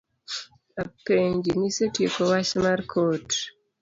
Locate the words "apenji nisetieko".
0.83-2.21